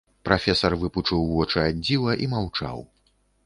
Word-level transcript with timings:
Прафесар 0.27 0.75
выпучыў 0.83 1.21
вочы 1.35 1.61
ад 1.67 1.77
дзіва 1.85 2.19
і 2.25 2.33
маўчаў. 2.35 2.87